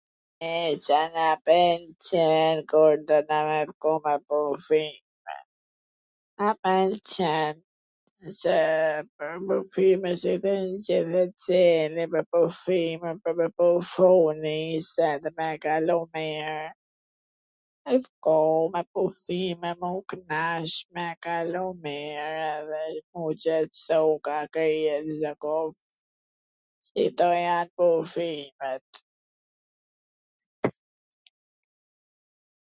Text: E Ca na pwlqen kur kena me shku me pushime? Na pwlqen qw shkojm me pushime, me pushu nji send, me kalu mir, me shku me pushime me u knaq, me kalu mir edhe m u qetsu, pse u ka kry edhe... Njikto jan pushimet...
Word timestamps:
E 0.45 0.75
Ca 0.85 0.99
na 1.15 1.25
pwlqen 1.47 2.55
kur 2.71 2.95
kena 3.09 3.37
me 3.49 3.57
shku 3.71 3.89
me 4.05 4.13
pushime? 4.29 5.33
Na 6.39 6.47
pwlqen 6.63 7.55
qw 8.17 8.27
shkojm 8.35 9.43
me 9.49 9.57
pushime, 9.67 10.15
me 11.09 11.25
pushu 13.59 14.09
nji 14.39 14.59
send, 14.93 15.23
me 15.41 15.49
kalu 15.67 15.99
mir, 16.17 16.49
me 17.83 17.93
shku 18.07 18.35
me 18.77 18.81
pushime 18.95 19.65
me 19.83 19.89
u 19.99 20.01
knaq, 20.15 20.71
me 20.97 21.05
kalu 21.27 21.63
mir 21.85 22.19
edhe 22.47 22.81
m 22.95 23.13
u 23.27 23.29
qetsu, 23.29 23.77
pse 23.77 24.01
u 24.11 24.17
ka 24.31 24.37
kry 24.57 24.73
edhe... 24.97 25.31
Njikto 26.89 27.31
jan 27.45 27.67
pushimet... 27.77 28.89